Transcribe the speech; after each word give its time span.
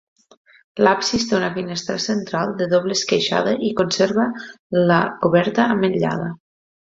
L'absis 0.85 1.25
té 1.31 1.35
una 1.39 1.49
finestra 1.57 1.97
central 2.05 2.53
de 2.61 2.67
doble 2.71 2.97
esqueixada 3.01 3.53
i 3.69 3.69
conserva 3.83 4.27
la 4.93 4.99
coberta 5.27 5.69
ametllada. 5.77 6.33